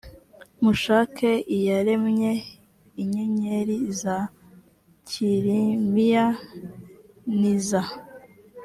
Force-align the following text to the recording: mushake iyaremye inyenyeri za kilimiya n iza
mushake 0.63 1.29
iyaremye 1.55 2.31
inyenyeri 3.01 3.77
za 4.01 4.17
kilimiya 5.09 6.25
n 7.39 7.41
iza 7.55 7.81